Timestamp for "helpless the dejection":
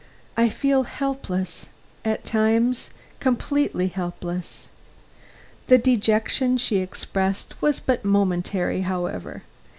3.89-6.57